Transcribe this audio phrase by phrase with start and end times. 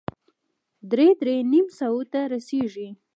[0.91, 2.87] درې- درې نيم سوه ته رسېږي.